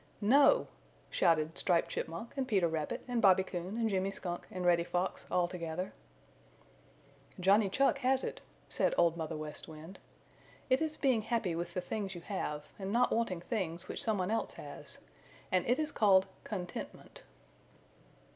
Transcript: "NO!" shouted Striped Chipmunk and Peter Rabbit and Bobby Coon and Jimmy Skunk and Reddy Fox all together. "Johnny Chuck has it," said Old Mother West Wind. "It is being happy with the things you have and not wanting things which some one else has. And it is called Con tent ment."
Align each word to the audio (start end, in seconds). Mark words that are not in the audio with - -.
"NO!" 0.19 0.65
shouted 1.11 1.59
Striped 1.59 1.89
Chipmunk 1.89 2.33
and 2.35 2.47
Peter 2.47 2.67
Rabbit 2.67 3.03
and 3.07 3.21
Bobby 3.21 3.43
Coon 3.43 3.77
and 3.77 3.87
Jimmy 3.87 4.09
Skunk 4.09 4.47
and 4.49 4.65
Reddy 4.65 4.83
Fox 4.83 5.27
all 5.29 5.47
together. 5.47 5.93
"Johnny 7.39 7.69
Chuck 7.69 7.99
has 7.99 8.23
it," 8.23 8.41
said 8.67 8.95
Old 8.97 9.15
Mother 9.15 9.37
West 9.37 9.67
Wind. 9.67 9.99
"It 10.71 10.81
is 10.81 10.97
being 10.97 11.21
happy 11.21 11.53
with 11.53 11.75
the 11.75 11.81
things 11.81 12.15
you 12.15 12.21
have 12.21 12.65
and 12.79 12.91
not 12.91 13.11
wanting 13.11 13.41
things 13.41 13.87
which 13.87 14.01
some 14.03 14.17
one 14.17 14.31
else 14.31 14.53
has. 14.53 14.97
And 15.51 15.67
it 15.67 15.77
is 15.77 15.91
called 15.91 16.25
Con 16.45 16.65
tent 16.65 16.95
ment." 16.95 17.21